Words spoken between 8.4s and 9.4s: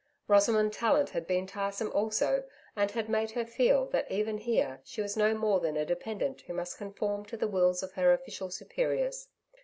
superiors.